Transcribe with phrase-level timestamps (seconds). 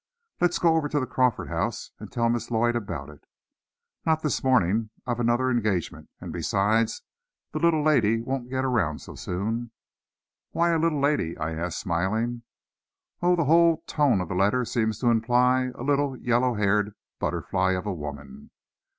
[0.39, 3.27] "Let us go over to the Crawford house, and tell Miss Lloyd about it."
[4.03, 6.09] "Not this morning; I've another engagement.
[6.19, 7.03] And besides,
[7.51, 9.69] the little lady won't get around so soon."
[10.53, 12.41] "Why a little lady?" I asked, smiling.
[13.21, 17.73] "Oh, the whole tone of the letter seems to imply a little yellow haired butterfly
[17.73, 18.49] of a woman."